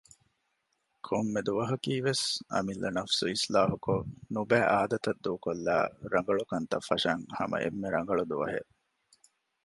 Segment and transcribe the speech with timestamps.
[1.05, 8.69] ކޮންމެ ދުވަހަކީވެސް އަމިއްލަ ނަފްސު އިސްލާހުކޮށް ނުބައި އާދަތައް ދޫކޮށްލައި ރަނގަޅުކަންތައް ފަށަން ހަމަ އެންމެ ރަނގަޅު ދުވަހެއް